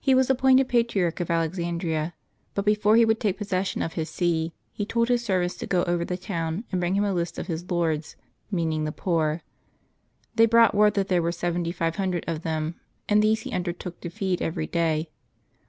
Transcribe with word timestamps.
He 0.00 0.16
was 0.16 0.28
appointed 0.28 0.68
Patriarch 0.68 1.20
of 1.20 1.30
Alexandria; 1.30 2.14
but 2.54 2.64
before 2.64 2.96
he 2.96 3.04
would 3.04 3.20
take 3.20 3.38
possession 3.38 3.82
of 3.82 3.92
his 3.92 4.10
see 4.10 4.52
he 4.72 4.84
told 4.84 5.06
his 5.06 5.24
serv 5.24 5.42
ants 5.44 5.54
to 5.58 5.66
go 5.68 5.84
over 5.84 6.04
the 6.04 6.16
town 6.16 6.64
and 6.72 6.80
bring 6.80 6.96
him 6.96 7.04
a 7.04 7.12
list 7.14 7.38
of 7.38 7.46
his 7.46 7.70
lords— 7.70 8.16
meaning 8.50 8.82
the 8.82 8.90
poor. 8.90 9.42
They 10.34 10.46
brought 10.46 10.74
word 10.74 10.94
that 10.94 11.06
there 11.06 11.22
were 11.22 11.30
seventy 11.30 11.70
five 11.70 11.94
hundred 11.94 12.24
of 12.26 12.42
them, 12.42 12.80
and 13.08 13.22
these 13.22 13.42
he 13.42 13.52
undertook 13.52 14.00
to 14.00 14.10
feed 14.10 14.42
every 14.42 14.66
day. 14.66 15.08